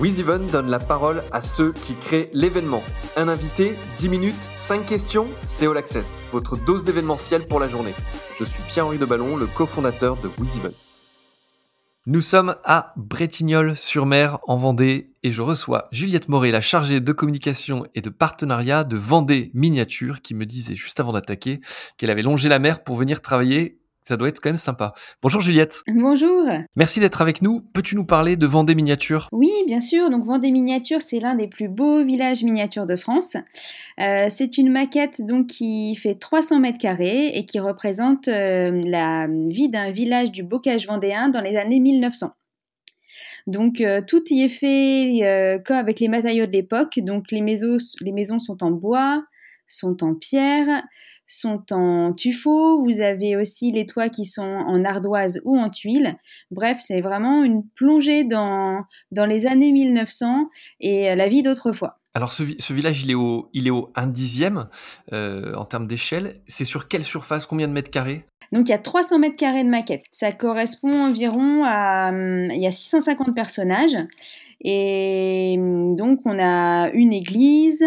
WizEven 0.00 0.46
donne 0.46 0.70
la 0.70 0.78
parole 0.78 1.22
à 1.30 1.42
ceux 1.42 1.72
qui 1.72 1.94
créent 1.94 2.30
l'événement. 2.32 2.82
Un 3.16 3.28
invité, 3.28 3.74
10 3.98 4.08
minutes, 4.08 4.48
5 4.56 4.86
questions, 4.86 5.26
c'est 5.44 5.66
All 5.66 5.76
Access, 5.76 6.22
votre 6.32 6.56
dose 6.56 6.86
d'événementiel 6.86 7.46
pour 7.46 7.60
la 7.60 7.68
journée. 7.68 7.92
Je 8.38 8.44
suis 8.46 8.62
Pierre-Henri 8.62 8.96
de 8.96 9.04
Ballon, 9.04 9.36
le 9.36 9.44
cofondateur 9.44 10.16
de 10.16 10.30
WizEven. 10.38 10.72
Nous 12.06 12.22
sommes 12.22 12.56
à 12.64 12.94
Bretignolles-sur-Mer 12.96 14.38
en 14.48 14.56
Vendée 14.56 15.12
et 15.22 15.30
je 15.30 15.42
reçois 15.42 15.88
Juliette 15.92 16.30
Moret, 16.30 16.50
la 16.50 16.62
chargée 16.62 17.00
de 17.00 17.12
communication 17.12 17.84
et 17.94 18.00
de 18.00 18.08
partenariat 18.08 18.84
de 18.84 18.96
Vendée 18.96 19.50
Miniature, 19.52 20.22
qui 20.22 20.32
me 20.34 20.46
disait 20.46 20.76
juste 20.76 20.98
avant 20.98 21.12
d'attaquer 21.12 21.60
qu'elle 21.98 22.08
avait 22.08 22.22
longé 22.22 22.48
la 22.48 22.58
mer 22.58 22.82
pour 22.82 22.96
venir 22.96 23.20
travailler 23.20 23.79
ça 24.10 24.16
doit 24.16 24.28
être 24.28 24.40
quand 24.40 24.48
même 24.48 24.56
sympa. 24.56 24.92
Bonjour 25.22 25.40
Juliette. 25.40 25.84
Bonjour. 25.86 26.48
Merci 26.74 26.98
d'être 26.98 27.22
avec 27.22 27.42
nous. 27.42 27.60
Peux-tu 27.60 27.94
nous 27.94 28.04
parler 28.04 28.34
de 28.34 28.44
Vendée 28.44 28.74
Miniature 28.74 29.28
Oui, 29.30 29.52
bien 29.68 29.80
sûr. 29.80 30.10
Donc 30.10 30.24
Vendée 30.24 30.50
Miniature, 30.50 31.00
c'est 31.00 31.20
l'un 31.20 31.36
des 31.36 31.46
plus 31.46 31.68
beaux 31.68 32.04
villages 32.04 32.42
miniatures 32.42 32.86
de 32.86 32.96
France. 32.96 33.36
Euh, 34.00 34.26
c'est 34.28 34.58
une 34.58 34.68
maquette 34.68 35.24
donc 35.24 35.46
qui 35.46 35.94
fait 35.94 36.16
300 36.16 36.58
mètres 36.58 36.78
carrés 36.78 37.28
et 37.28 37.44
qui 37.44 37.60
représente 37.60 38.26
euh, 38.26 38.82
la 38.84 39.28
vie 39.28 39.68
d'un 39.68 39.92
village 39.92 40.32
du 40.32 40.42
bocage 40.42 40.88
vendéen 40.88 41.28
dans 41.28 41.40
les 41.40 41.56
années 41.56 41.78
1900. 41.78 42.32
Donc 43.46 43.80
euh, 43.80 44.02
tout 44.04 44.24
y 44.30 44.42
est 44.42 44.48
fait 44.48 45.60
comme 45.64 45.76
avec 45.76 46.00
les 46.00 46.08
matériaux 46.08 46.46
de 46.46 46.52
l'époque. 46.52 46.98
Donc 46.98 47.30
les 47.30 47.42
maisons, 47.42 47.76
les 48.00 48.10
maisons 48.10 48.40
sont 48.40 48.64
en 48.64 48.72
bois, 48.72 49.22
sont 49.68 50.02
en 50.02 50.16
pierre, 50.16 50.82
sont 51.38 51.72
en 51.72 52.12
tuffeau, 52.12 52.82
vous 52.84 53.00
avez 53.00 53.36
aussi 53.36 53.72
les 53.72 53.86
toits 53.86 54.08
qui 54.08 54.24
sont 54.24 54.42
en 54.42 54.84
ardoise 54.84 55.40
ou 55.44 55.58
en 55.58 55.70
tuile. 55.70 56.16
Bref, 56.50 56.78
c'est 56.80 57.00
vraiment 57.00 57.42
une 57.44 57.62
plongée 57.74 58.24
dans, 58.24 58.82
dans 59.12 59.26
les 59.26 59.46
années 59.46 59.72
1900 59.72 60.48
et 60.80 61.14
la 61.14 61.28
vie 61.28 61.42
d'autrefois. 61.42 62.00
Alors 62.14 62.32
ce, 62.32 62.72
village, 62.72 63.02
il 63.02 63.10
est 63.10 63.14
au, 63.14 63.48
il 63.52 63.68
est 63.68 63.70
au 63.70 63.92
1 63.94 64.08
dixième 64.08 64.68
euh, 65.12 65.54
en 65.54 65.64
termes 65.64 65.86
d'échelle. 65.86 66.40
C'est 66.48 66.64
sur 66.64 66.88
quelle 66.88 67.04
surface? 67.04 67.46
Combien 67.46 67.68
de 67.68 67.72
mètres 67.72 67.90
carrés? 67.90 68.24
Donc 68.52 68.68
il 68.68 68.72
y 68.72 68.74
a 68.74 68.78
300 68.78 69.20
mètres 69.20 69.36
carrés 69.36 69.62
de 69.62 69.68
maquette. 69.68 70.02
Ça 70.10 70.32
correspond 70.32 70.92
environ 70.92 71.64
à... 71.64 72.08
Hum, 72.08 72.50
il 72.50 72.60
y 72.60 72.66
a 72.66 72.72
650 72.72 73.34
personnages. 73.34 73.96
Et 74.62 75.56
hum, 75.58 75.96
donc 75.96 76.20
on 76.24 76.38
a 76.38 76.90
une 76.92 77.12
église, 77.12 77.84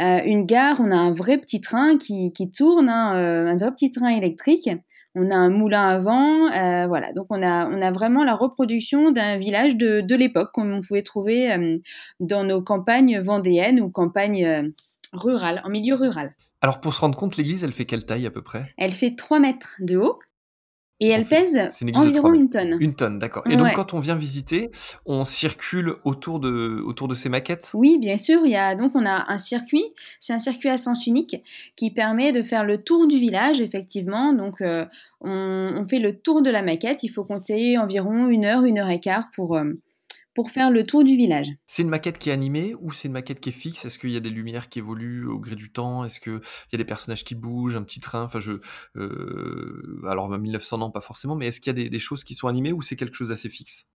euh, 0.00 0.20
une 0.24 0.44
gare, 0.44 0.76
on 0.80 0.90
a 0.90 0.96
un 0.96 1.12
vrai 1.12 1.38
petit 1.38 1.60
train 1.60 1.98
qui, 1.98 2.32
qui 2.32 2.50
tourne, 2.50 2.88
hein, 2.88 3.16
euh, 3.16 3.46
un 3.46 3.56
vrai 3.56 3.72
petit 3.72 3.90
train 3.90 4.08
électrique. 4.08 4.70
On 5.16 5.30
a 5.30 5.36
un 5.36 5.50
moulin 5.50 5.88
à 5.88 5.98
vent, 5.98 6.50
euh, 6.50 6.86
voilà. 6.88 7.12
Donc 7.12 7.26
on 7.30 7.40
a, 7.42 7.68
on 7.68 7.80
a 7.80 7.92
vraiment 7.92 8.24
la 8.24 8.34
reproduction 8.34 9.12
d'un 9.12 9.38
village 9.38 9.76
de, 9.76 10.00
de 10.00 10.14
l'époque, 10.16 10.50
comme 10.52 10.72
on 10.72 10.80
pouvait 10.80 11.02
trouver 11.02 11.80
dans 12.18 12.42
nos 12.42 12.62
campagnes 12.62 13.20
vendéennes 13.20 13.80
ou 13.80 13.90
campagnes 13.90 14.72
rurales, 15.12 15.62
en 15.64 15.68
milieu 15.68 15.94
rural. 15.94 16.34
Alors 16.62 16.80
pour 16.80 16.94
se 16.94 17.00
rendre 17.00 17.16
compte, 17.16 17.36
l'église, 17.36 17.62
elle 17.62 17.72
fait 17.72 17.84
quelle 17.84 18.06
taille 18.06 18.26
à 18.26 18.30
peu 18.30 18.42
près? 18.42 18.72
Elle 18.76 18.90
fait 18.90 19.14
3 19.14 19.38
mètres 19.38 19.76
de 19.80 19.98
haut 19.98 20.18
et 21.00 21.08
elle 21.08 21.26
pèse 21.26 21.68
environ 21.94 22.32
une 22.32 22.48
tonne. 22.48 22.76
Une 22.80 22.94
tonne, 22.94 23.18
d'accord. 23.18 23.42
Et 23.50 23.56
donc 23.56 23.72
quand 23.74 23.94
on 23.94 23.98
vient 23.98 24.14
visiter, 24.14 24.70
on 25.06 25.24
circule 25.24 25.94
autour 26.04 26.38
de, 26.38 26.80
autour 26.84 27.08
de 27.08 27.14
ces 27.14 27.28
maquettes? 27.28 27.70
Oui, 27.74 27.98
bien 27.98 28.16
sûr. 28.16 28.42
Il 28.44 28.52
y 28.52 28.56
a, 28.56 28.76
donc 28.76 28.92
on 28.94 29.04
a 29.04 29.24
un 29.28 29.38
circuit, 29.38 29.84
c'est 30.20 30.32
un 30.32 30.38
circuit 30.38 30.68
à 30.68 30.78
sens 30.78 31.06
unique 31.06 31.36
qui 31.74 31.90
permet 31.90 32.32
de 32.32 32.42
faire 32.42 32.64
le 32.64 32.78
tour 32.82 33.08
du 33.08 33.18
village, 33.18 33.60
effectivement. 33.60 34.32
Donc 34.32 34.60
euh, 34.60 34.84
on, 35.20 35.84
fait 35.88 35.98
le 35.98 36.16
tour 36.16 36.42
de 36.42 36.50
la 36.50 36.62
maquette. 36.62 37.02
Il 37.02 37.08
faut 37.08 37.24
compter 37.24 37.76
environ 37.76 38.28
une 38.28 38.44
heure, 38.44 38.64
une 38.64 38.78
heure 38.78 38.90
et 38.90 39.00
quart 39.00 39.30
pour, 39.34 39.56
euh, 39.56 39.72
pour 40.34 40.50
faire 40.50 40.70
le 40.70 40.84
tour 40.84 41.04
du 41.04 41.16
village. 41.16 41.48
C'est 41.66 41.82
une 41.82 41.88
maquette 41.88 42.18
qui 42.18 42.30
est 42.30 42.32
animée 42.32 42.74
ou 42.80 42.92
c'est 42.92 43.08
une 43.08 43.12
maquette 43.12 43.40
qui 43.40 43.50
est 43.50 43.52
fixe? 43.52 43.84
Est-ce 43.84 43.98
qu'il 43.98 44.10
y 44.10 44.16
a 44.16 44.20
des 44.20 44.30
lumières 44.30 44.68
qui 44.68 44.80
évoluent 44.80 45.26
au 45.26 45.38
gré 45.38 45.54
du 45.54 45.72
temps? 45.72 46.04
Est-ce 46.04 46.20
qu'il 46.20 46.40
y 46.72 46.74
a 46.74 46.78
des 46.78 46.84
personnages 46.84 47.24
qui 47.24 47.34
bougent, 47.34 47.76
un 47.76 47.82
petit 47.82 48.00
train? 48.00 48.24
Enfin, 48.24 48.40
je, 48.40 48.54
euh, 48.96 50.02
alors 50.06 50.28
1900 50.28 50.78
non, 50.78 50.90
pas 50.90 51.00
forcément, 51.00 51.36
mais 51.36 51.46
est-ce 51.46 51.60
qu'il 51.60 51.78
y 51.78 51.86
a 51.86 51.88
des 51.88 51.98
choses 51.98 52.24
qui 52.24 52.34
sont 52.34 52.48
animées 52.48 52.72
ou 52.72 52.82
c'est 52.82 52.96
quelque 52.96 53.14
chose 53.14 53.28
d'assez 53.28 53.48
fixe? 53.48 53.86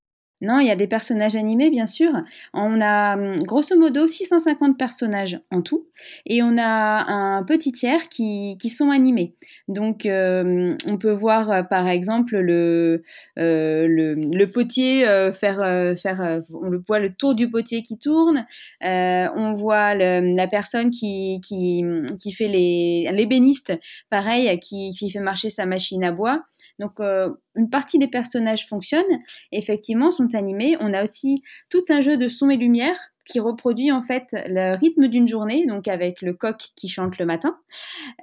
Non, 0.41 0.61
il 0.61 0.69
y 0.69 0.71
a 0.71 0.77
des 0.77 0.87
personnages 0.87 1.35
animés, 1.35 1.69
bien 1.69 1.87
sûr. 1.87 2.11
On 2.55 2.81
a 2.81 3.17
hum, 3.17 3.43
grosso 3.43 3.77
modo 3.77 4.07
650 4.07 4.79
personnages 4.79 5.41
en 5.51 5.63
tout, 5.63 5.87
et 6.27 6.43
on 6.43 6.57
a 6.59 7.05
un 7.13 7.43
petit 7.43 7.73
tiers 7.73 8.09
qui, 8.09 8.57
qui 8.61 8.71
sont 8.71 8.91
animés. 8.91 9.35
Donc, 9.67 10.07
euh, 10.07 10.77
on 10.87 10.97
peut 10.97 11.11
voir 11.13 11.51
euh, 11.51 11.63
par 11.63 11.89
exemple 11.89 12.37
le, 12.39 13.03
euh, 13.39 13.87
le, 13.89 14.15
le, 14.15 14.47
potier 14.51 15.05
faire, 15.35 15.57
faire, 15.99 16.43
on 16.53 16.69
le 16.69 16.83
voit 16.87 17.01
le 17.01 17.13
tour 17.13 17.35
du 17.35 17.51
potier 17.51 17.83
qui 17.83 17.99
tourne. 17.99 18.47
on 18.81 19.53
voit 19.55 19.95
le, 19.95 20.35
la 20.37 20.47
personne 20.47 20.91
qui, 20.91 21.41
qui, 21.47 21.83
qui 22.21 22.33
fait 22.33 22.49
les 22.49 23.11
l'ébéniste, 23.13 23.73
pareil, 24.11 24.59
qui, 24.61 24.91
qui 24.99 25.11
fait 25.11 25.21
marcher 25.21 25.51
sa 25.51 25.67
machine 25.67 26.05
à 26.05 26.13
bois. 26.13 26.45
Donc, 26.79 27.01
euh, 27.01 27.31
une 27.59 27.69
partie 27.69 27.99
des 27.99 28.09
personnages 28.09 28.67
fonctionnent, 28.67 29.05
effectivement, 29.53 30.11
sont 30.11 30.35
animés. 30.35 30.77
On 30.81 30.95
a 30.95 31.03
aussi 31.03 31.43
tout 31.71 31.85
un 31.91 32.01
jeu 32.01 32.17
de 32.17 32.29
son 32.29 32.49
et 32.49 32.57
lumière 32.57 32.97
qui 33.29 33.41
reproduit 33.41 33.93
en 33.93 34.03
fait 34.03 34.29
le 34.33 34.75
rythme 34.75 35.07
d'une 35.07 35.29
journée, 35.29 35.67
donc 35.67 35.87
avec 35.87 36.23
le 36.23 36.33
coq 36.33 36.57
qui 36.75 36.89
chante 36.89 37.19
le 37.19 37.27
matin, 37.27 37.59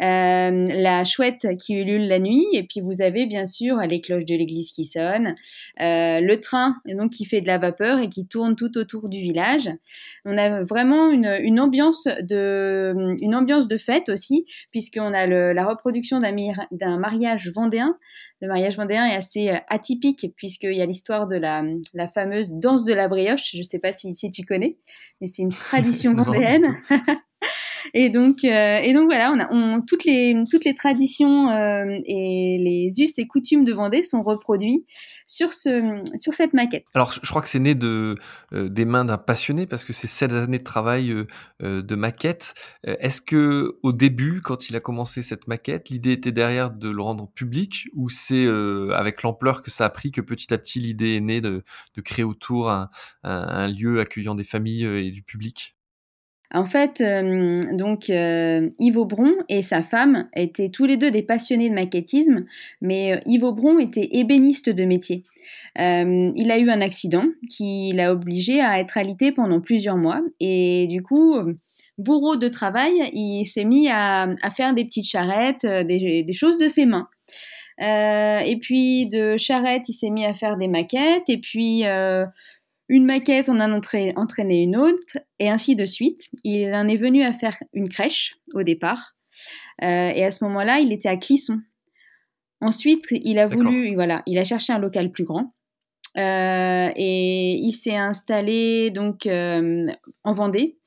euh, 0.01 0.67
la 0.67 1.05
chouette 1.05 1.47
qui 1.59 1.75
ulule 1.75 2.07
la 2.07 2.17
nuit, 2.17 2.47
et 2.53 2.63
puis 2.63 2.81
vous 2.81 3.01
avez 3.01 3.27
bien 3.27 3.45
sûr 3.45 3.77
les 3.81 4.01
cloches 4.01 4.25
de 4.25 4.35
l'église 4.35 4.71
qui 4.71 4.83
sonnent, 4.83 5.35
euh, 5.79 6.21
le 6.21 6.39
train 6.39 6.77
donc 6.87 7.11
qui 7.11 7.25
fait 7.25 7.41
de 7.41 7.47
la 7.47 7.59
vapeur 7.59 7.99
et 7.99 8.09
qui 8.09 8.27
tourne 8.27 8.55
tout 8.55 8.77
autour 8.79 9.07
du 9.07 9.19
village. 9.19 9.69
On 10.25 10.37
a 10.39 10.63
vraiment 10.63 11.11
une, 11.11 11.59
ambiance 11.59 12.07
de 12.21 13.15
une 13.21 13.35
ambiance 13.35 13.67
de 13.67 13.77
fête 13.77 14.09
aussi, 14.09 14.45
puisqu'on 14.71 15.13
a 15.13 15.27
la 15.27 15.65
reproduction 15.65 16.19
d'un 16.19 16.97
mariage 16.97 17.51
vendéen 17.53 17.95
le 18.41 18.49
mariage 18.49 18.75
vendéen 18.75 19.05
est 19.05 19.15
assez 19.25 19.49
euh, 19.49 19.57
atypique 19.67 20.27
puisqu'il 20.35 20.75
y 20.75 20.81
a 20.81 20.85
l'histoire 20.85 21.27
de 21.27 21.35
la, 21.35 21.63
la, 21.93 22.07
fameuse 22.07 22.53
danse 22.53 22.85
de 22.85 22.93
la 22.93 23.07
brioche. 23.07 23.51
Je 23.51 23.59
ne 23.59 23.63
sais 23.63 23.79
pas 23.79 23.91
si, 23.91 24.13
si 24.15 24.29
tu 24.31 24.43
connais, 24.43 24.77
mais 25.19 25.27
c'est 25.27 25.41
une 25.41 25.49
tradition 25.49 26.13
vendéenne. 26.13 26.77
Et 27.97 28.09
donc, 28.09 28.43
euh, 28.43 28.79
et 28.83 28.93
donc 28.93 29.05
voilà, 29.05 29.31
on 29.31 29.39
a 29.39 29.47
on, 29.51 29.81
toutes 29.81 30.03
les 30.03 30.43
toutes 30.51 30.65
les 30.65 30.75
traditions 30.75 31.49
euh, 31.49 31.97
et 32.05 32.57
les 32.59 33.01
us 33.01 33.17
et 33.17 33.25
coutumes 33.25 33.63
de 33.63 33.71
Vendée 33.71 34.03
sont 34.03 34.21
reproduits 34.21 34.85
sur 35.27 35.53
ce 35.53 36.03
sur 36.17 36.33
cette 36.33 36.53
maquette. 36.53 36.83
Alors, 36.93 37.13
je 37.13 37.29
crois 37.29 37.41
que 37.41 37.47
c'est 37.47 37.59
né 37.59 37.73
de 37.73 38.15
euh, 38.51 38.67
des 38.67 38.83
mains 38.83 39.05
d'un 39.05 39.17
passionné 39.17 39.65
parce 39.65 39.85
que 39.85 39.93
c'est 39.93 40.07
sept 40.07 40.33
années 40.33 40.59
de 40.59 40.63
travail 40.65 41.13
de 41.61 41.95
maquette. 41.95 42.53
Est-ce 42.83 43.21
que 43.21 43.79
au 43.81 43.93
début, 43.93 44.41
quand 44.41 44.69
il 44.69 44.75
a 44.75 44.81
commencé 44.81 45.21
cette 45.21 45.47
maquette, 45.47 45.89
l'idée 45.89 46.11
était 46.11 46.33
derrière 46.33 46.71
de 46.71 46.89
le 46.89 47.01
rendre 47.01 47.31
public 47.33 47.87
ou 47.95 48.09
c'est 48.09 48.45
avec 48.93 49.23
l'ampleur 49.23 49.61
que 49.61 49.71
ça 49.71 49.85
a 49.85 49.89
pris 49.89 50.11
que 50.11 50.19
petit 50.19 50.53
à 50.53 50.57
petit 50.57 50.81
l'idée 50.81 51.15
est 51.15 51.21
née 51.21 51.39
de, 51.39 51.63
de 51.95 52.01
créer 52.01 52.25
autour 52.25 52.69
un, 52.69 52.89
un 53.23 53.67
lieu 53.69 54.01
accueillant 54.01 54.35
des 54.35 54.43
familles 54.43 54.83
et 54.83 55.11
du 55.11 55.23
public? 55.23 55.74
En 56.53 56.65
fait, 56.65 57.01
euh, 57.01 57.61
donc 57.73 58.09
euh, 58.09 58.69
Yves 58.79 58.97
Aubron 58.97 59.33
et 59.49 59.61
sa 59.61 59.81
femme 59.81 60.29
étaient 60.35 60.69
tous 60.69 60.85
les 60.85 60.97
deux 60.97 61.09
des 61.09 61.23
passionnés 61.23 61.69
de 61.69 61.75
maquettisme, 61.75 62.45
mais 62.81 63.13
euh, 63.13 63.19
Yves 63.25 63.43
Aubron 63.43 63.79
était 63.79 64.09
ébéniste 64.11 64.69
de 64.69 64.85
métier. 64.85 65.23
il 65.77 66.51
a 66.51 66.57
eu 66.57 66.69
un 66.69 66.81
accident 66.81 67.25
qui 67.49 67.91
l'a 67.93 68.11
obligé 68.11 68.61
à 68.61 68.79
être 68.79 68.97
alité 68.97 69.31
pendant 69.31 69.59
plusieurs 69.59 69.97
mois 69.97 70.21
et 70.39 70.87
du 70.87 71.01
coup, 71.01 71.35
bourreau 71.97 72.35
de 72.35 72.47
travail, 72.47 72.93
il 73.13 73.45
s'est 73.45 73.65
mis 73.65 73.89
à, 73.89 74.27
faire 74.55 74.73
des 74.73 74.85
petites 74.85 75.09
charrettes, 75.09 75.65
des, 75.65 76.23
des 76.23 76.33
choses 76.33 76.57
de 76.59 76.67
ses 76.67 76.85
mains. 76.85 77.09
et 77.79 78.57
puis 78.61 79.07
de 79.07 79.35
charrettes, 79.35 79.89
il 79.89 79.93
s'est 79.93 80.11
mis 80.11 80.25
à 80.25 80.35
faire 80.35 80.57
des 80.57 80.67
maquettes 80.67 81.27
et 81.27 81.39
puis 81.39 81.83
une 82.87 83.05
maquette, 83.05 83.49
on 83.49 83.59
en 83.59 83.71
a 83.71 84.13
entraîné 84.15 84.61
une 84.61 84.77
autre, 84.77 85.17
et 85.39 85.49
ainsi 85.49 85.75
de 85.75 85.85
suite. 85.85 86.29
Il 86.43 86.73
en 86.73 86.87
est 86.87 86.97
venu 86.97 87.23
à 87.23 87.33
faire 87.33 87.57
une 87.73 87.89
crèche 87.89 88.35
au 88.53 88.63
départ, 88.63 89.15
euh, 89.83 90.09
et 90.09 90.23
à 90.23 90.31
ce 90.31 90.43
moment-là, 90.45 90.79
il 90.79 90.91
était 90.91 91.09
à 91.09 91.17
Clisson. 91.17 91.59
Ensuite, 92.61 93.05
il 93.11 93.39
a 93.39 93.47
voulu, 93.47 93.95
voilà, 93.95 94.23
il 94.25 94.37
a 94.37 94.43
cherché 94.43 94.73
un 94.73 94.79
local 94.79 95.11
plus 95.11 95.23
grand, 95.23 95.53
euh, 96.17 96.89
et 96.95 97.53
il 97.53 97.71
s'est 97.71 97.97
installé 97.97 98.89
donc 98.91 99.25
euh, 99.25 99.87
en 100.23 100.33
Vendée, 100.33 100.77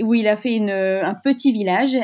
où 0.00 0.14
il 0.14 0.26
a 0.26 0.36
fait 0.36 0.54
une, 0.54 0.70
un 0.70 1.14
petit 1.14 1.52
village. 1.52 1.96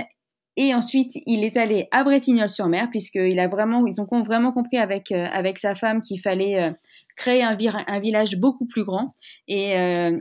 Et 0.57 0.75
ensuite, 0.75 1.13
il 1.27 1.45
est 1.45 1.57
allé 1.57 1.89
à 1.91 2.05
Bretignolles-sur-Mer, 2.05 2.89
puisqu'il 2.91 3.39
a 3.39 3.49
vraiment, 3.49 3.87
ils 3.87 4.01
ont 4.01 4.23
vraiment 4.23 4.53
compris 4.53 4.77
avec 4.77 5.11
avec 5.13 5.59
sa 5.59 5.75
femme 5.75 6.03
qu'il 6.03 6.21
fallait 6.21 6.75
créer 7.21 7.43
un, 7.43 7.55
village 8.01 8.37
beaucoup 8.39 8.67
plus 8.67 8.85
grand. 8.85 9.13
Et 9.47 9.73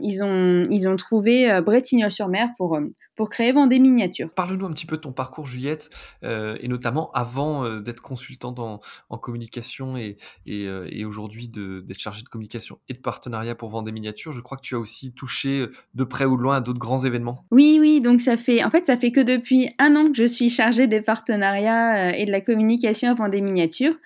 ils, 0.02 0.22
ont, 0.22 0.66
ils 0.70 0.88
ont 0.88 0.96
trouvé 0.96 1.60
Bretigny-sur-Mer 1.62 2.50
pour, 2.58 2.78
pour 3.20 3.28
créer 3.28 3.52
Vendée 3.52 3.78
Miniature. 3.78 4.30
Parle-nous 4.34 4.64
un 4.64 4.72
petit 4.72 4.86
peu 4.86 4.96
de 4.96 5.02
ton 5.02 5.12
parcours, 5.12 5.44
Juliette, 5.44 5.90
euh, 6.24 6.56
et 6.62 6.68
notamment 6.68 7.10
avant 7.12 7.66
euh, 7.66 7.80
d'être 7.80 8.00
consultante 8.00 8.58
en, 8.58 8.80
en 9.10 9.18
communication 9.18 9.98
et, 9.98 10.16
et, 10.46 10.64
euh, 10.66 10.88
et 10.90 11.04
aujourd'hui 11.04 11.46
d'être 11.46 11.98
chargée 11.98 12.22
de 12.22 12.28
communication 12.30 12.78
et 12.88 12.94
de 12.94 12.98
partenariat 12.98 13.54
pour 13.54 13.68
Vendée 13.68 13.92
Miniature. 13.92 14.32
Je 14.32 14.40
crois 14.40 14.56
que 14.56 14.62
tu 14.62 14.74
as 14.74 14.78
aussi 14.78 15.12
touché 15.12 15.66
de 15.92 16.04
près 16.04 16.24
ou 16.24 16.38
de 16.38 16.42
loin 16.42 16.56
à 16.56 16.60
d'autres 16.62 16.78
grands 16.78 17.04
événements. 17.04 17.44
Oui, 17.50 17.76
oui, 17.78 18.00
donc 18.00 18.22
ça 18.22 18.38
fait, 18.38 18.64
en 18.64 18.70
fait, 18.70 18.86
ça 18.86 18.96
fait 18.96 19.12
que 19.12 19.20
depuis 19.20 19.68
un 19.78 19.96
an 19.96 20.10
que 20.10 20.16
je 20.16 20.24
suis 20.24 20.48
chargée 20.48 20.86
des 20.86 21.02
partenariats 21.02 22.16
et 22.16 22.24
de 22.24 22.30
la 22.30 22.40
communication 22.40 23.10
à 23.10 23.14
Vendée 23.14 23.42
Miniature. 23.42 23.96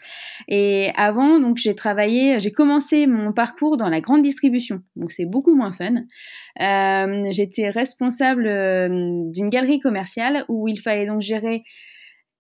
Et 0.49 0.91
avant, 0.97 1.39
donc 1.39 1.59
j'ai 1.59 1.77
travaillé, 1.77 2.41
j'ai 2.41 2.51
commencé 2.51 2.84
mon 2.93 3.33
parcours 3.33 3.77
dans 3.77 3.89
la 3.89 4.01
grande 4.01 4.23
distribution, 4.23 4.83
donc 4.97 5.13
c'est 5.13 5.27
beaucoup 5.27 5.55
moins 5.55 5.73
fun. 5.73 6.05
J'étais 7.33 7.71
responsable 7.71 8.45
d'une 9.33 9.51
galerie 9.51 9.81
commerciale 9.81 10.45
où 10.49 10.69
il 10.69 10.81
fallait 10.81 11.07
donc 11.07 11.23
gérer 11.23 11.65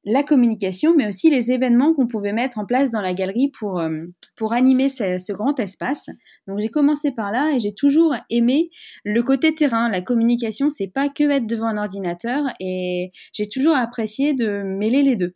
la 0.06 0.22
communication, 0.22 0.94
mais 0.94 1.06
aussi 1.06 1.30
les 1.30 1.50
événements 1.50 1.94
qu'on 1.94 2.06
pouvait 2.06 2.32
mettre 2.32 2.58
en 2.58 2.66
place 2.66 2.90
dans 2.90 3.00
la 3.00 3.14
galerie 3.14 3.50
pour, 3.58 3.80
euh, 3.80 4.04
pour 4.36 4.52
animer 4.52 4.88
ce, 4.88 5.32
grand 5.32 5.58
espace. 5.58 6.10
Donc 6.46 6.60
j'ai 6.60 6.68
commencé 6.68 7.10
par 7.12 7.32
là 7.32 7.52
et 7.54 7.60
j'ai 7.60 7.74
toujours 7.74 8.14
aimé 8.30 8.70
le 9.04 9.22
côté 9.22 9.54
terrain. 9.54 9.88
La 9.88 10.02
communication, 10.02 10.70
c'est 10.70 10.92
pas 10.92 11.08
que 11.08 11.24
être 11.30 11.46
devant 11.46 11.66
un 11.66 11.78
ordinateur 11.78 12.44
et 12.60 13.12
j'ai 13.32 13.48
toujours 13.48 13.76
apprécié 13.76 14.34
de 14.34 14.62
mêler 14.62 15.02
les 15.02 15.16
deux. 15.16 15.34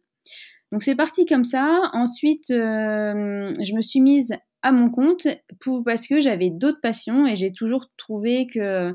Donc 0.70 0.82
c'est 0.82 0.96
parti 0.96 1.24
comme 1.24 1.44
ça. 1.44 1.80
Ensuite, 1.94 2.50
euh, 2.50 3.52
je 3.62 3.74
me 3.74 3.80
suis 3.80 4.00
mise 4.00 4.36
à 4.62 4.72
mon 4.72 4.90
compte 4.90 5.28
pour, 5.60 5.84
parce 5.84 6.06
que 6.06 6.20
j'avais 6.20 6.50
d'autres 6.50 6.80
passions 6.80 7.26
et 7.26 7.36
j'ai 7.36 7.52
toujours 7.52 7.90
trouvé 7.96 8.46
que 8.46 8.94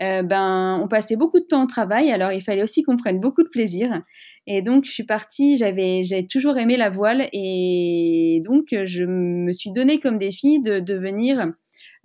euh, 0.00 0.22
ben, 0.22 0.80
on 0.82 0.86
passait 0.86 1.16
beaucoup 1.16 1.40
de 1.40 1.44
temps 1.44 1.64
au 1.64 1.66
travail, 1.66 2.10
alors 2.12 2.32
il 2.32 2.40
fallait 2.40 2.62
aussi 2.62 2.82
qu'on 2.84 2.96
prenne 2.96 3.18
beaucoup 3.18 3.42
de 3.42 3.48
plaisir. 3.48 4.02
Et 4.46 4.62
donc, 4.62 4.84
je 4.84 4.92
suis 4.92 5.04
partie, 5.04 5.56
j'avais, 5.56 6.04
j'ai 6.04 6.26
toujours 6.26 6.56
aimé 6.56 6.76
la 6.76 6.88
voile, 6.88 7.28
et 7.32 8.40
donc 8.44 8.68
je 8.70 9.04
me 9.04 9.52
suis 9.52 9.72
donné 9.72 9.98
comme 9.98 10.18
défi 10.18 10.60
de 10.60 10.78
devenir 10.78 11.52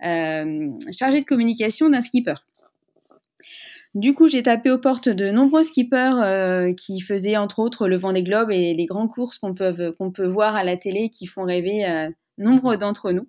euh, 0.04 0.70
chargée 0.92 1.20
de 1.20 1.24
communication 1.24 1.88
d'un 1.88 2.02
skipper. 2.02 2.34
Du 3.94 4.12
coup, 4.12 4.26
j'ai 4.26 4.42
tapé 4.42 4.72
aux 4.72 4.78
portes 4.78 5.08
de 5.08 5.30
nombreux 5.30 5.62
skippers 5.62 6.20
euh, 6.20 6.74
qui 6.74 6.98
faisaient 7.00 7.36
entre 7.36 7.60
autres 7.60 7.88
le 7.88 7.96
vent 7.96 8.12
des 8.12 8.24
globes 8.24 8.50
et 8.50 8.74
les 8.74 8.86
grandes 8.86 9.08
courses 9.08 9.38
qu'on 9.38 9.54
peut, 9.54 9.92
qu'on 9.96 10.10
peut 10.10 10.26
voir 10.26 10.56
à 10.56 10.64
la 10.64 10.76
télé 10.76 11.10
qui 11.10 11.26
font 11.26 11.44
rêver 11.44 12.10
nombre 12.38 12.76
d'entre 12.76 13.12
nous. 13.12 13.28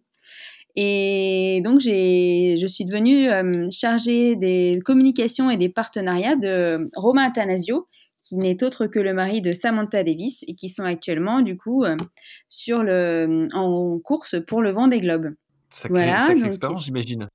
Et 0.75 1.61
donc, 1.63 1.79
je 1.79 2.65
suis 2.67 2.85
devenue 2.85 3.29
euh, 3.29 3.69
chargée 3.71 4.35
des 4.35 4.81
communications 4.83 5.49
et 5.49 5.57
des 5.57 5.69
partenariats 5.69 6.35
de 6.35 6.89
Romain 6.95 7.29
Athanasio, 7.29 7.87
qui 8.21 8.37
n'est 8.37 8.61
autre 8.63 8.87
que 8.87 8.99
le 8.99 9.13
mari 9.13 9.41
de 9.41 9.51
Samantha 9.51 10.03
Davis 10.03 10.43
et 10.47 10.55
qui 10.55 10.67
sont 10.67 10.83
actuellement, 10.83 11.41
du 11.41 11.57
coup, 11.57 11.83
euh, 11.83 11.95
sur 12.49 12.83
le, 12.83 13.47
en 13.53 13.99
course 13.99 14.35
pour 14.45 14.61
le 14.61 14.71
vent 14.71 14.87
des 14.87 14.99
globes. 14.99 15.33
Sacrée, 15.69 15.93
voilà, 15.93 16.19
sacrée 16.19 16.47
expérience, 16.47 16.85
j'imagine. 16.85 17.29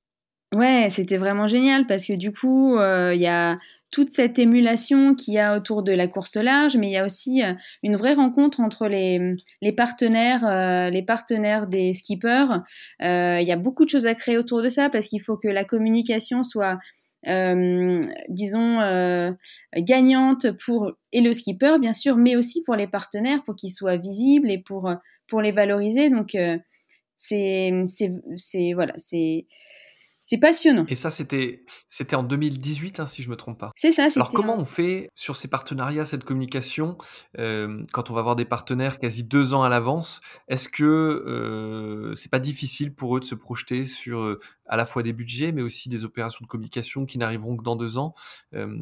Ouais, 0.53 0.87
c'était 0.89 1.17
vraiment 1.17 1.47
génial 1.47 1.87
parce 1.87 2.05
que 2.05 2.13
du 2.13 2.33
coup, 2.33 2.77
euh, 2.77 3.15
il 3.15 3.21
y 3.21 3.27
a 3.27 3.57
toute 3.91 4.09
cette 4.11 4.39
émulation 4.39 5.15
qu'il 5.15 5.33
y 5.33 5.39
a 5.39 5.55
autour 5.55 5.83
de 5.83 5.91
la 5.91 6.07
course 6.07 6.37
large, 6.37 6.77
mais 6.77 6.87
il 6.87 6.93
y 6.93 6.97
a 6.97 7.03
aussi 7.03 7.43
euh, 7.43 7.53
une 7.83 7.97
vraie 7.97 8.13
rencontre 8.13 8.61
entre 8.61 8.87
les, 8.87 9.35
les 9.61 9.71
partenaires, 9.73 10.45
euh, 10.45 10.89
les 10.89 11.03
partenaires 11.03 11.67
des 11.67 11.93
skippers. 11.93 12.61
Euh, 13.01 13.39
il 13.41 13.47
y 13.47 13.51
a 13.51 13.57
beaucoup 13.57 13.83
de 13.83 13.89
choses 13.89 14.07
à 14.07 14.15
créer 14.15 14.37
autour 14.37 14.61
de 14.61 14.69
ça 14.69 14.89
parce 14.89 15.07
qu'il 15.07 15.21
faut 15.21 15.37
que 15.37 15.49
la 15.49 15.65
communication 15.65 16.43
soit, 16.43 16.79
disons, 18.29 18.79
gagnante 19.75 20.51
pour 20.65 20.93
et 21.11 21.21
le 21.21 21.33
skipper 21.33 21.77
bien 21.79 21.93
sûr, 21.93 22.17
mais 22.17 22.35
aussi 22.35 22.63
pour 22.63 22.75
les 22.75 22.87
partenaires 22.87 23.43
pour 23.43 23.55
qu'ils 23.55 23.71
soient 23.71 23.97
visibles 23.97 24.49
et 24.49 24.57
pour 24.57 24.91
pour 25.27 25.41
les 25.41 25.51
valoriser. 25.51 26.09
Donc 26.09 26.35
c'est 27.15 27.83
c'est 27.87 28.73
voilà 28.73 28.93
c'est 28.97 29.45
c'est 30.31 30.37
passionnant. 30.37 30.85
Et 30.87 30.95
ça, 30.95 31.11
c'était 31.11 31.65
c'était 31.89 32.15
en 32.15 32.23
2018, 32.23 33.01
hein, 33.01 33.05
si 33.05 33.21
je 33.21 33.29
me 33.29 33.35
trompe 33.35 33.59
pas. 33.59 33.73
C'est 33.75 33.91
ça. 33.91 34.07
Alors 34.15 34.31
comment 34.31 34.57
on 34.57 34.63
fait 34.63 35.09
sur 35.13 35.35
ces 35.35 35.49
partenariats, 35.49 36.05
cette 36.05 36.23
communication, 36.23 36.97
euh, 37.37 37.83
quand 37.91 38.09
on 38.09 38.13
va 38.13 38.21
avoir 38.21 38.37
des 38.37 38.45
partenaires 38.45 38.97
quasi 38.97 39.23
deux 39.23 39.53
ans 39.53 39.63
à 39.63 39.67
l'avance 39.67 40.21
Est-ce 40.47 40.69
que 40.69 40.85
euh, 40.85 42.15
c'est 42.15 42.31
pas 42.31 42.39
difficile 42.39 42.95
pour 42.95 43.17
eux 43.17 43.19
de 43.19 43.25
se 43.25 43.35
projeter 43.35 43.83
sur 43.83 44.21
euh, 44.21 44.39
à 44.67 44.77
la 44.77 44.85
fois 44.85 45.03
des 45.03 45.11
budgets, 45.11 45.51
mais 45.51 45.63
aussi 45.63 45.89
des 45.89 46.05
opérations 46.05 46.43
de 46.43 46.47
communication 46.47 47.05
qui 47.05 47.17
n'arriveront 47.17 47.57
que 47.57 47.63
dans 47.63 47.75
deux 47.75 47.97
ans? 47.97 48.15
Euh, 48.53 48.79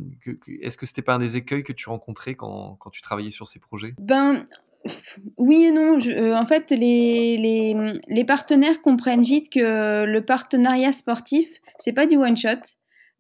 Est-ce 0.61 0.77
que 0.77 0.85
c'était 0.85 1.01
pas 1.01 1.15
un 1.15 1.19
des 1.19 1.35
écueils 1.35 1.63
que 1.63 1.73
tu 1.73 1.89
rencontrais 1.89 2.35
quand, 2.35 2.75
quand 2.75 2.91
tu 2.91 3.01
travaillais 3.01 3.31
sur 3.31 3.47
ces 3.47 3.57
projets? 3.57 3.95
Ben 3.97 4.47
oui 5.37 5.65
et 5.65 5.71
non. 5.71 5.97
Euh, 6.07 6.35
en 6.35 6.45
fait, 6.45 6.71
les, 6.71 7.37
les, 7.37 7.75
les, 8.07 8.23
partenaires 8.23 8.81
comprennent 8.81 9.23
vite 9.23 9.51
que 9.51 10.05
le 10.05 10.25
partenariat 10.25 10.91
sportif, 10.91 11.47
c'est 11.77 11.93
pas 11.93 12.05
du 12.05 12.17
one 12.17 12.37
shot. 12.37 12.61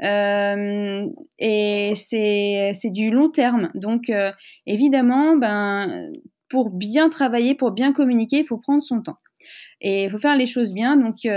Euh, 0.01 1.05
et 1.37 1.93
c'est 1.95 2.89
du 2.91 3.11
long 3.11 3.29
terme. 3.29 3.69
Donc, 3.75 4.09
euh, 4.09 4.31
évidemment, 4.65 5.35
ben, 5.35 6.11
pour 6.49 6.69
bien 6.69 7.09
travailler, 7.09 7.55
pour 7.55 7.71
bien 7.71 7.91
communiquer, 7.91 8.39
il 8.39 8.45
faut 8.45 8.57
prendre 8.57 8.81
son 8.81 9.01
temps. 9.01 9.17
Et 9.81 10.05
il 10.05 10.09
faut 10.09 10.17
faire 10.17 10.37
les 10.37 10.47
choses 10.47 10.73
bien. 10.73 10.97
Donc, 10.97 11.27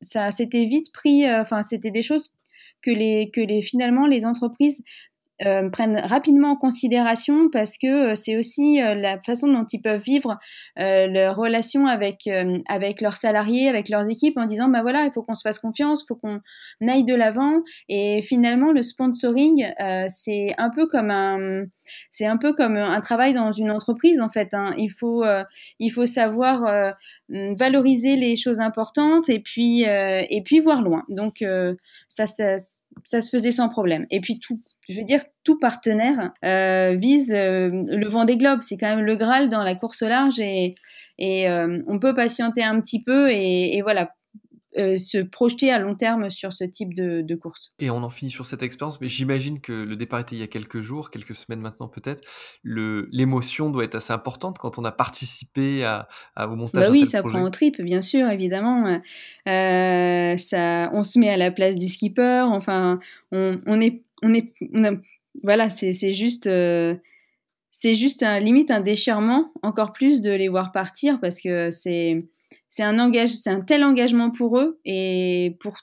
ça 0.00 0.30
s'était 0.30 0.66
vite 0.66 0.92
pris. 0.92 1.30
Enfin, 1.30 1.62
c'était 1.62 1.90
des 1.90 2.02
choses 2.02 2.34
que 2.82 2.90
les 2.90 3.30
que 3.30 3.40
les 3.40 3.62
finalement 3.62 4.06
les 4.06 4.26
entreprises 4.26 4.82
euh, 5.44 5.68
prennent 5.70 5.98
rapidement 5.98 6.52
en 6.52 6.56
considération 6.56 7.48
parce 7.50 7.76
que 7.78 8.12
euh, 8.12 8.14
c'est 8.14 8.36
aussi 8.36 8.80
euh, 8.80 8.94
la 8.94 9.20
façon 9.22 9.48
dont 9.48 9.64
ils 9.64 9.80
peuvent 9.80 10.02
vivre 10.02 10.38
leur 10.76 11.36
relation 11.36 11.86
avec 11.86 12.28
avec 12.68 13.00
leurs 13.00 13.16
salariés, 13.16 13.68
avec 13.68 13.88
leurs 13.88 14.08
équipes, 14.08 14.36
en 14.36 14.44
disant 14.44 14.68
bah 14.68 14.82
voilà, 14.82 15.04
il 15.04 15.12
faut 15.12 15.22
qu'on 15.22 15.34
se 15.34 15.42
fasse 15.42 15.58
confiance, 15.58 16.02
il 16.02 16.06
faut 16.06 16.16
qu'on 16.16 16.40
aille 16.88 17.04
de 17.04 17.14
l'avant. 17.14 17.62
Et 17.88 18.22
finalement, 18.22 18.72
le 18.72 18.82
sponsoring, 18.82 19.66
c'est 20.08 20.54
un 20.58 20.70
peu 20.70 20.86
comme 20.86 21.10
un 21.10 21.64
c'est 22.10 22.26
un 22.26 22.36
peu 22.36 22.52
comme 22.52 22.76
un 22.76 23.00
travail 23.00 23.34
dans 23.34 23.52
une 23.52 23.70
entreprise 23.70 24.20
en 24.20 24.30
fait. 24.30 24.54
Hein. 24.54 24.74
Il 24.78 24.90
faut 24.90 25.24
il 25.78 25.90
faut 25.90 26.06
savoir 26.06 26.94
valoriser 27.28 28.16
les 28.16 28.36
choses 28.36 28.60
importantes 28.60 29.28
et 29.28 29.40
puis 29.40 29.82
et 29.82 30.42
puis 30.44 30.60
voir 30.60 30.82
loin. 30.82 31.04
Donc 31.08 31.44
ça, 32.08 32.26
ça, 32.26 32.56
ça 33.04 33.20
se 33.20 33.30
faisait 33.30 33.50
sans 33.50 33.68
problème. 33.68 34.06
Et 34.10 34.20
puis 34.20 34.38
tout, 34.38 34.60
je 34.88 34.98
veux 34.98 35.04
dire, 35.04 35.22
tout 35.44 35.58
partenaire 35.58 36.32
euh, 36.44 36.96
vise 36.96 37.32
euh, 37.32 37.68
le 37.70 38.06
vent 38.06 38.24
des 38.24 38.36
globes. 38.36 38.62
C'est 38.62 38.76
quand 38.76 38.94
même 38.94 39.04
le 39.04 39.16
Graal 39.16 39.50
dans 39.50 39.62
la 39.62 39.74
course 39.74 40.02
large 40.02 40.40
et, 40.40 40.74
et 41.18 41.48
euh, 41.48 41.82
on 41.86 41.98
peut 41.98 42.14
patienter 42.14 42.62
un 42.62 42.80
petit 42.80 43.02
peu 43.02 43.30
et, 43.30 43.76
et 43.76 43.82
voilà 43.82 44.12
euh, 44.78 44.96
se 44.96 45.18
projeter 45.18 45.70
à 45.70 45.78
long 45.78 45.94
terme 45.94 46.30
sur 46.30 46.52
ce 46.52 46.64
type 46.64 46.94
de, 46.94 47.20
de, 47.20 47.34
course. 47.34 47.74
Et 47.78 47.90
on 47.90 47.96
en 47.96 48.08
finit 48.08 48.30
sur 48.30 48.46
cette 48.46 48.62
expérience, 48.62 49.00
mais 49.00 49.08
j'imagine 49.08 49.60
que 49.60 49.72
le 49.72 49.96
départ 49.96 50.20
était 50.20 50.34
il 50.34 50.38
y 50.38 50.42
a 50.42 50.46
quelques 50.46 50.80
jours, 50.80 51.10
quelques 51.10 51.34
semaines 51.34 51.60
maintenant 51.60 51.88
peut-être. 51.88 52.22
L'émotion 52.64 53.70
doit 53.70 53.84
être 53.84 53.96
assez 53.96 54.12
importante 54.12 54.58
quand 54.58 54.78
on 54.78 54.84
a 54.84 54.92
participé 54.92 55.84
à, 55.84 56.08
à 56.36 56.48
au 56.48 56.56
montage. 56.56 56.86
Bah 56.86 56.90
oui, 56.90 57.06
ça 57.06 57.22
prend 57.22 57.42
au 57.42 57.50
trip, 57.50 57.80
bien 57.82 58.00
sûr, 58.00 58.28
évidemment. 58.30 59.00
Euh, 59.48 60.36
ça, 60.38 60.90
on 60.92 61.02
se 61.02 61.18
met 61.18 61.28
à 61.28 61.36
la 61.36 61.50
place 61.50 61.76
du 61.76 61.88
skipper. 61.88 62.44
Enfin, 62.46 62.98
on, 63.30 63.60
on 63.66 63.80
est, 63.80 64.02
on 64.22 64.32
est, 64.32 64.54
voilà, 65.42 65.70
c'est 65.70 66.12
juste. 66.12 66.46
Euh, 66.46 66.94
c'est 67.74 67.96
juste 67.96 68.22
un, 68.22 68.38
limite 68.38 68.70
un 68.70 68.80
déchirement 68.80 69.50
encore 69.62 69.92
plus 69.94 70.20
de 70.20 70.30
les 70.30 70.48
voir 70.48 70.72
partir 70.72 71.18
parce 71.20 71.40
que 71.40 71.70
c'est 71.70 72.28
c'est 72.72 72.82
un 72.82 72.98
engage, 72.98 73.28
c'est 73.28 73.50
un 73.50 73.60
tel 73.60 73.84
engagement 73.84 74.30
pour 74.30 74.58
eux 74.58 74.80
et 74.86 75.58
pour 75.60 75.74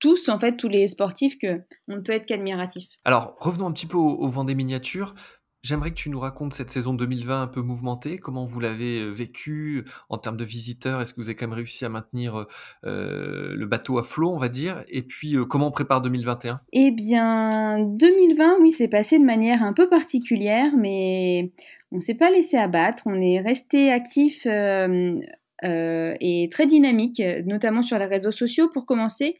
tous, 0.00 0.28
en 0.28 0.38
fait, 0.38 0.56
tous 0.56 0.68
les 0.68 0.86
sportifs, 0.86 1.38
que 1.38 1.62
on 1.88 1.96
ne 1.96 2.00
peut 2.00 2.12
être 2.12 2.26
qu'admiratif. 2.26 2.84
Alors, 3.04 3.34
revenons 3.38 3.66
un 3.66 3.72
petit 3.72 3.86
peu 3.86 3.96
au, 3.96 4.28
vent 4.28 4.44
des 4.44 4.54
miniatures. 4.54 5.14
J'aimerais 5.62 5.90
que 5.90 5.96
tu 5.96 6.10
nous 6.10 6.20
racontes 6.20 6.52
cette 6.52 6.70
saison 6.70 6.92
2020 6.92 7.42
un 7.42 7.46
peu 7.46 7.62
mouvementée, 7.62 8.18
comment 8.18 8.44
vous 8.44 8.60
l'avez 8.60 9.00
euh, 9.00 9.10
vécu 9.10 9.84
en 10.08 10.18
termes 10.18 10.38
de 10.38 10.44
visiteurs, 10.44 11.00
est-ce 11.00 11.12
que 11.12 11.20
vous 11.20 11.28
avez 11.28 11.36
quand 11.36 11.48
même 11.48 11.56
réussi 11.56 11.84
à 11.84 11.90
maintenir 11.90 12.46
euh, 12.84 13.54
le 13.54 13.66
bateau 13.66 13.98
à 13.98 14.02
flot, 14.02 14.30
on 14.30 14.38
va 14.38 14.48
dire, 14.48 14.84
et 14.88 15.02
puis 15.02 15.36
euh, 15.36 15.44
comment 15.44 15.68
on 15.68 15.70
prépare 15.70 16.00
2021 16.00 16.60
Eh 16.72 16.90
bien, 16.90 17.78
2020, 17.78 18.58
oui, 18.60 18.72
c'est 18.72 18.88
passé 18.88 19.18
de 19.18 19.24
manière 19.24 19.62
un 19.62 19.74
peu 19.74 19.88
particulière, 19.88 20.72
mais 20.78 21.52
on 21.92 21.96
ne 21.96 22.00
s'est 22.00 22.14
pas 22.14 22.30
laissé 22.30 22.56
abattre, 22.56 23.02
on 23.06 23.20
est 23.20 23.40
resté 23.40 23.90
actif 23.90 24.46
euh, 24.46 25.18
et 25.62 26.48
très 26.50 26.66
dynamique, 26.66 27.22
notamment 27.44 27.82
sur 27.82 27.98
les 27.98 28.06
réseaux 28.06 28.32
sociaux 28.32 28.70
pour 28.72 28.86
commencer. 28.86 29.36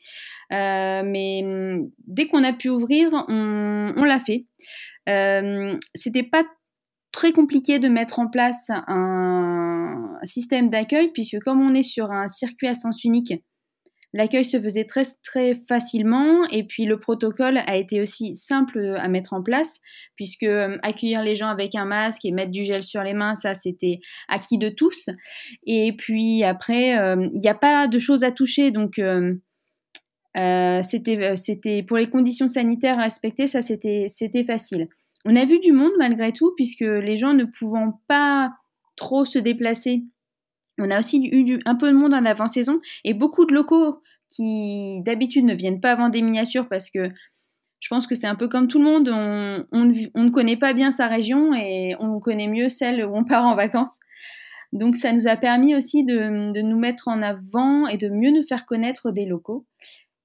Euh, 0.52 1.02
mais 1.04 1.42
mm, 1.44 1.90
dès 2.06 2.26
qu'on 2.26 2.44
a 2.44 2.52
pu 2.52 2.68
ouvrir, 2.68 3.10
on, 3.28 3.94
on 3.96 4.04
l'a 4.04 4.20
fait. 4.20 4.46
Euh, 5.08 5.76
c'était 5.94 6.24
pas 6.24 6.42
très 7.12 7.32
compliqué 7.32 7.78
de 7.78 7.88
mettre 7.88 8.18
en 8.18 8.28
place 8.28 8.70
un 8.70 10.18
système 10.24 10.70
d'accueil 10.70 11.10
puisque 11.12 11.40
comme 11.40 11.60
on 11.60 11.74
est 11.74 11.82
sur 11.82 12.12
un 12.12 12.28
circuit 12.28 12.68
à 12.68 12.74
sens 12.74 13.04
unique, 13.04 13.34
l'accueil 14.12 14.44
se 14.44 14.60
faisait 14.60 14.84
très 14.84 15.02
très 15.22 15.54
facilement 15.68 16.44
et 16.50 16.64
puis 16.64 16.84
le 16.84 16.98
protocole 16.98 17.58
a 17.58 17.76
été 17.76 18.00
aussi 18.00 18.34
simple 18.34 18.96
à 18.98 19.08
mettre 19.08 19.32
en 19.32 19.42
place 19.42 19.80
puisque 20.16 20.42
euh, 20.42 20.78
accueillir 20.82 21.22
les 21.22 21.34
gens 21.34 21.48
avec 21.48 21.74
un 21.74 21.84
masque 21.84 22.24
et 22.24 22.32
mettre 22.32 22.50
du 22.50 22.64
gel 22.64 22.82
sur 22.82 23.02
les 23.02 23.14
mains, 23.14 23.34
ça 23.34 23.54
c'était 23.54 24.00
acquis 24.28 24.58
de 24.58 24.68
tous. 24.68 25.10
Et 25.66 25.92
puis 25.96 26.44
après, 26.44 26.98
euh, 26.98 27.28
il 27.34 27.40
n'y 27.40 27.48
a 27.48 27.54
pas 27.54 27.86
de 27.88 27.98
choses 27.98 28.24
à 28.24 28.32
toucher 28.32 28.70
donc 28.70 28.98
euh, 28.98 30.82
c'était 30.82 31.36
c'était 31.36 31.82
pour 31.82 31.96
les 31.96 32.08
conditions 32.08 32.48
sanitaires 32.48 32.98
à 32.98 33.02
respecter, 33.02 33.46
ça 33.46 33.62
c'était 33.62 34.06
c'était 34.08 34.44
facile. 34.44 34.88
On 35.24 35.36
a 35.36 35.44
vu 35.44 35.58
du 35.58 35.72
monde 35.72 35.92
malgré 35.98 36.32
tout, 36.32 36.52
puisque 36.56 36.80
les 36.80 37.16
gens 37.16 37.34
ne 37.34 37.44
pouvant 37.44 38.00
pas 38.08 38.50
trop 38.96 39.24
se 39.24 39.38
déplacer, 39.38 40.02
on 40.80 40.90
a 40.90 40.98
aussi 40.98 41.28
eu 41.32 41.60
un 41.64 41.74
peu 41.74 41.90
de 41.90 41.96
monde 41.96 42.14
en 42.14 42.24
avant-saison 42.24 42.80
et 43.04 43.14
beaucoup 43.14 43.44
de 43.44 43.54
locaux 43.54 44.02
qui 44.28 45.02
d'habitude 45.02 45.44
ne 45.44 45.54
viennent 45.54 45.80
pas 45.80 45.94
vendre 45.94 46.12
des 46.12 46.22
miniatures 46.22 46.68
parce 46.68 46.90
que 46.90 47.10
je 47.80 47.88
pense 47.88 48.06
que 48.06 48.14
c'est 48.14 48.26
un 48.26 48.34
peu 48.34 48.48
comme 48.48 48.68
tout 48.68 48.78
le 48.78 48.84
monde, 48.84 49.08
on, 49.08 49.84
ne 49.84 50.30
connaît 50.30 50.56
pas 50.56 50.74
bien 50.74 50.90
sa 50.90 51.08
région 51.08 51.54
et 51.54 51.96
on 51.98 52.20
connaît 52.20 52.46
mieux 52.46 52.68
celle 52.68 53.04
où 53.04 53.16
on 53.16 53.24
part 53.24 53.44
en 53.44 53.56
vacances. 53.56 54.00
Donc 54.72 54.96
ça 54.96 55.12
nous 55.12 55.26
a 55.26 55.36
permis 55.36 55.74
aussi 55.74 56.04
de, 56.04 56.62
nous 56.62 56.78
mettre 56.78 57.08
en 57.08 57.22
avant 57.22 57.88
et 57.88 57.96
de 57.96 58.08
mieux 58.08 58.30
nous 58.30 58.44
faire 58.44 58.66
connaître 58.66 59.10
des 59.10 59.24
locaux. 59.24 59.66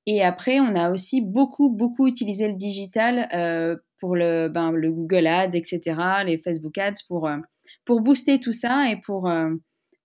Et 0.06 0.24
après, 0.24 0.60
on 0.60 0.76
a 0.76 0.92
aussi 0.92 1.22
beaucoup, 1.22 1.70
beaucoup 1.70 2.08
utilisé 2.08 2.48
le 2.48 2.54
digital 2.54 3.28
euh, 3.34 3.78
pour 4.00 4.16
le, 4.16 4.50
ben, 4.50 4.72
le 4.72 4.92
Google 4.92 5.26
Ads, 5.26 5.56
etc., 5.56 6.00
les 6.26 6.38
Facebook 6.38 6.78
Ads, 6.78 7.02
pour, 7.08 7.28
euh, 7.28 7.38
pour 7.86 8.02
booster 8.02 8.40
tout 8.40 8.54
ça 8.54 8.88
et 8.88 8.98
pour, 8.98 9.28
euh, 9.28 9.50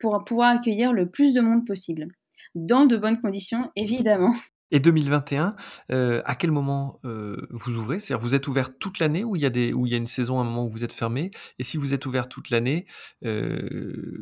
pour 0.00 0.24
pouvoir 0.24 0.50
accueillir 0.50 0.92
le 0.92 1.08
plus 1.08 1.34
de 1.34 1.40
monde 1.40 1.66
possible. 1.66 2.08
Dans 2.54 2.86
de 2.86 2.96
bonnes 2.96 3.20
conditions, 3.20 3.70
évidemment. 3.76 4.34
Et 4.72 4.78
2021, 4.78 5.56
euh, 5.90 6.22
à 6.24 6.36
quel 6.36 6.52
moment 6.52 7.00
vous 7.02 7.76
ouvrez? 7.76 7.98
C'est-à-dire, 7.98 8.22
vous 8.22 8.36
êtes 8.36 8.46
ouvert 8.46 8.78
toute 8.78 9.00
l'année 9.00 9.24
ou 9.24 9.34
il 9.34 9.42
y 9.42 9.44
a 9.44 9.50
des, 9.50 9.72
où 9.72 9.84
il 9.84 9.90
y 9.90 9.96
a 9.96 9.98
une 9.98 10.06
saison, 10.06 10.38
à 10.38 10.42
un 10.42 10.44
moment 10.44 10.64
où 10.64 10.68
vous 10.68 10.84
êtes 10.84 10.92
fermé? 10.92 11.32
Et 11.58 11.64
si 11.64 11.76
vous 11.76 11.92
êtes 11.92 12.06
ouvert 12.06 12.28
toute 12.28 12.50
l'année, 12.50 12.86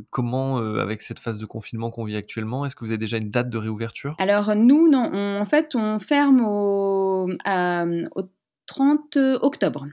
comment, 0.09 0.57
avec 0.57 1.03
cette 1.03 1.19
phase 1.19 1.37
de 1.37 1.45
confinement 1.45 1.91
qu'on 1.91 2.05
vit 2.05 2.17
actuellement, 2.17 2.65
est-ce 2.65 2.77
que 2.77 2.83
vous 2.83 2.93
avez 2.93 2.97
déjà 2.99 3.19
une 3.19 3.31
date 3.31 3.51
de 3.51 3.59
réouverture? 3.59 4.17
Alors 4.19 4.57
nous, 4.57 4.89
non, 4.89 5.13
en 5.39 5.45
fait, 5.45 5.75
on 5.75 5.99
ferme 5.99 6.41
au, 6.41 7.29
au 7.29 8.23
30 8.69 9.17
octobre. 9.43 9.87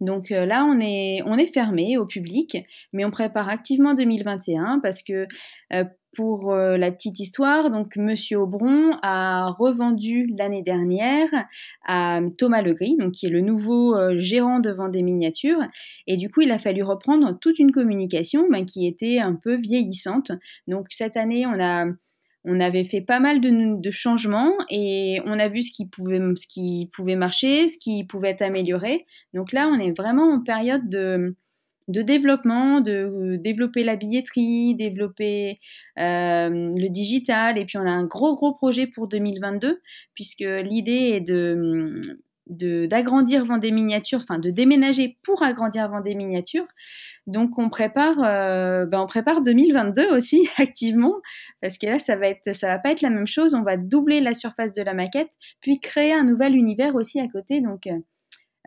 Donc 0.00 0.32
euh, 0.32 0.46
là, 0.46 0.64
on 0.64 0.80
est, 0.80 1.20
on 1.26 1.36
est 1.36 1.52
fermé 1.52 1.98
au 1.98 2.06
public, 2.06 2.56
mais 2.92 3.04
on 3.04 3.10
prépare 3.10 3.50
activement 3.50 3.92
2021 3.94 4.80
parce 4.80 5.02
que 5.02 5.26
euh, 5.72 5.84
pour 6.16 6.52
euh, 6.52 6.76
la 6.76 6.90
petite 6.90 7.20
histoire, 7.20 7.70
donc 7.70 7.96
Monsieur 7.96 8.38
Aubron 8.38 8.96
a 9.02 9.50
revendu 9.58 10.26
l'année 10.36 10.62
dernière 10.62 11.28
à 11.84 12.20
Thomas 12.36 12.62
Legris, 12.62 12.96
donc 12.96 13.12
qui 13.12 13.26
est 13.26 13.30
le 13.30 13.40
nouveau 13.40 13.96
gérant 14.18 14.58
de 14.58 14.70
Vendée 14.70 15.02
Miniatures, 15.02 15.62
et 16.08 16.16
du 16.16 16.28
coup 16.28 16.40
il 16.40 16.50
a 16.50 16.58
fallu 16.58 16.82
reprendre 16.82 17.38
toute 17.38 17.60
une 17.60 17.70
communication 17.70 18.48
ben, 18.50 18.64
qui 18.64 18.88
était 18.88 19.20
un 19.20 19.34
peu 19.36 19.54
vieillissante. 19.54 20.32
Donc 20.66 20.86
cette 20.90 21.16
année, 21.16 21.46
on 21.46 21.60
a 21.60 21.86
on 22.44 22.60
avait 22.60 22.84
fait 22.84 23.00
pas 23.00 23.20
mal 23.20 23.40
de, 23.40 23.90
changements 23.90 24.52
et 24.70 25.20
on 25.26 25.38
a 25.38 25.48
vu 25.48 25.62
ce 25.62 25.72
qui 25.72 25.86
pouvait 25.86 26.20
ce 26.36 26.46
qui 26.46 26.88
pouvait 26.94 27.16
marcher, 27.16 27.68
ce 27.68 27.78
qui 27.78 28.04
pouvait 28.04 28.30
être 28.30 28.42
amélioré. 28.42 29.06
Donc 29.34 29.52
là, 29.52 29.68
on 29.68 29.78
est 29.78 29.96
vraiment 29.96 30.32
en 30.32 30.42
période 30.42 30.88
de, 30.88 31.36
de 31.88 32.02
développement, 32.02 32.80
de 32.80 33.36
développer 33.36 33.84
la 33.84 33.96
billetterie, 33.96 34.74
développer 34.74 35.60
euh, 35.98 36.48
le 36.48 36.88
digital. 36.88 37.58
Et 37.58 37.66
puis 37.66 37.78
on 37.78 37.86
a 37.86 37.92
un 37.92 38.04
gros 38.04 38.34
gros 38.34 38.54
projet 38.54 38.86
pour 38.86 39.08
2022 39.08 39.80
puisque 40.14 40.40
l'idée 40.40 41.12
est 41.16 41.20
de 41.20 42.00
d'agrandir 42.50 43.46
Vendée 43.46 43.70
Miniatures, 43.70 44.20
enfin 44.22 44.38
de 44.38 44.50
déménager 44.50 45.18
pour 45.22 45.42
agrandir 45.42 45.88
Vendée 45.88 46.14
Miniatures. 46.14 46.66
Donc 47.26 47.58
on 47.58 47.70
prépare, 47.70 48.16
euh, 48.24 48.86
ben 48.86 49.00
on 49.00 49.06
prépare 49.06 49.42
2022 49.42 50.10
aussi 50.14 50.48
activement 50.58 51.14
parce 51.62 51.78
que 51.78 51.86
là 51.86 51.98
ça 51.98 52.16
va 52.16 52.28
être, 52.28 52.54
ça 52.54 52.68
va 52.68 52.78
pas 52.78 52.90
être 52.90 53.02
la 53.02 53.10
même 53.10 53.26
chose. 53.26 53.54
On 53.54 53.62
va 53.62 53.76
doubler 53.76 54.20
la 54.20 54.34
surface 54.34 54.72
de 54.72 54.82
la 54.82 54.94
maquette, 54.94 55.30
puis 55.60 55.80
créer 55.80 56.12
un 56.12 56.24
nouvel 56.24 56.54
univers 56.56 56.94
aussi 56.96 57.20
à 57.20 57.28
côté. 57.28 57.60
Donc 57.60 57.86
euh, 57.86 57.98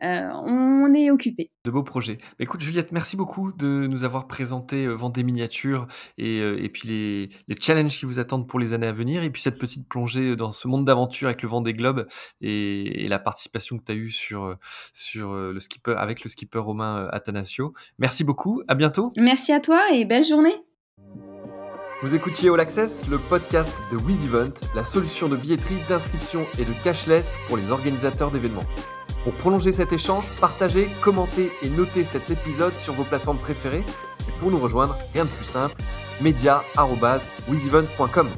euh, 0.02 0.28
on 0.32 0.92
est 0.94 1.10
occupé. 1.10 1.50
De 1.64 1.70
beaux 1.70 1.84
projets. 1.84 2.18
Écoute 2.40 2.60
Juliette, 2.60 2.90
merci 2.90 3.16
beaucoup 3.16 3.52
de 3.52 3.86
nous 3.86 4.04
avoir 4.04 4.26
présenté 4.26 4.86
euh, 4.86 4.92
Vendée 4.92 5.22
Miniature 5.22 5.86
et, 6.18 6.40
euh, 6.40 6.62
et 6.62 6.68
puis 6.68 6.88
les, 6.88 7.28
les, 7.46 7.54
challenges 7.60 7.96
qui 7.98 8.04
vous 8.04 8.18
attendent 8.18 8.48
pour 8.48 8.58
les 8.58 8.72
années 8.72 8.88
à 8.88 8.92
venir 8.92 9.22
et 9.22 9.30
puis 9.30 9.40
cette 9.40 9.58
petite 9.58 9.88
plongée 9.88 10.34
dans 10.34 10.50
ce 10.50 10.66
monde 10.66 10.84
d'aventure 10.84 11.28
avec 11.28 11.42
le 11.42 11.48
Vendée 11.48 11.72
Globe 11.72 12.08
et, 12.40 13.04
et 13.04 13.08
la 13.08 13.20
participation 13.20 13.78
que 13.78 13.84
tu 13.84 13.92
as 13.92 13.94
eue 13.94 14.10
sur, 14.10 14.56
sur 14.92 15.34
le 15.34 15.60
skipper, 15.60 15.94
avec 15.96 16.24
le 16.24 16.30
skipper 16.30 16.58
romain 16.58 17.08
Athanasio. 17.12 17.72
Merci 17.98 18.24
beaucoup, 18.24 18.62
à 18.68 18.74
bientôt. 18.74 19.12
Merci 19.16 19.52
à 19.52 19.60
toi 19.60 19.80
et 19.92 20.04
belle 20.04 20.24
journée. 20.24 20.54
Vous 22.02 22.14
écoutiez 22.14 22.50
All 22.50 22.60
Access, 22.60 23.08
le 23.08 23.18
podcast 23.18 23.72
de 23.92 23.96
WizEvent, 23.96 24.52
la 24.74 24.84
solution 24.84 25.28
de 25.28 25.36
billetterie, 25.36 25.78
d'inscription 25.88 26.44
et 26.58 26.64
de 26.64 26.72
cashless 26.82 27.34
pour 27.48 27.56
les 27.56 27.70
organisateurs 27.70 28.30
d'événements. 28.30 28.64
Pour 29.24 29.32
prolonger 29.32 29.72
cet 29.72 29.92
échange, 29.92 30.26
partagez, 30.40 30.88
commentez 31.00 31.50
et 31.62 31.68
notez 31.70 32.04
cet 32.04 32.30
épisode 32.30 32.76
sur 32.76 32.92
vos 32.92 33.02
plateformes 33.04 33.38
préférées. 33.38 33.82
Et 34.28 34.32
pour 34.38 34.50
nous 34.50 34.58
rejoindre, 34.58 34.98
rien 35.14 35.24
de 35.24 35.30
plus 35.30 35.46
simple, 35.46 35.74
media.wizevent.com. 36.20 38.28